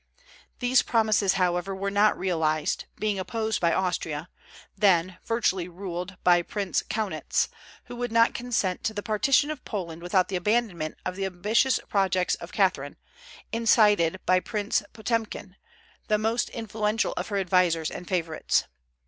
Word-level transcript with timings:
These 0.57 0.81
promises 0.81 1.33
however 1.33 1.75
were 1.75 1.91
not 1.91 2.17
realized, 2.17 2.85
being 2.97 3.19
opposed 3.19 3.61
by 3.61 3.71
Austria, 3.71 4.29
then 4.75 5.19
virtually 5.23 5.67
ruled 5.67 6.17
by 6.23 6.41
Prince 6.41 6.81
Kaunitz, 6.89 7.49
who 7.83 7.95
would 7.97 8.11
not 8.11 8.33
consent 8.33 8.83
to 8.85 8.95
the 8.95 9.03
partition 9.03 9.51
of 9.51 9.63
Poland 9.63 10.01
without 10.01 10.27
the 10.27 10.35
abandonment 10.35 10.95
of 11.05 11.15
the 11.15 11.25
ambitious 11.25 11.79
projects 11.87 12.33
of 12.33 12.51
Catherine, 12.51 12.97
incited 13.51 14.19
by 14.25 14.39
Prince 14.39 14.81
Potemkin, 14.91 15.55
the 16.07 16.17
most 16.17 16.49
influential 16.49 17.13
of 17.13 17.27
her 17.27 17.37
advisers 17.37 17.91
and 17.91 18.07
favorites. 18.07 18.63